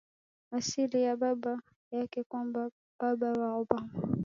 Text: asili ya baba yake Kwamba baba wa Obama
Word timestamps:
asili 0.51 1.03
ya 1.03 1.15
baba 1.17 1.61
yake 1.91 2.23
Kwamba 2.23 2.69
baba 2.99 3.31
wa 3.31 3.55
Obama 3.55 3.91